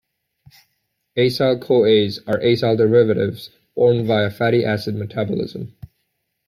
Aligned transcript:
Acyl-CoAs 1.15 2.21
are 2.25 2.39
acyl 2.39 2.75
derivatives 2.75 3.51
formed 3.75 4.07
via 4.07 4.31
fatty 4.31 4.65
acid 4.65 4.95
metabolism. 4.95 5.75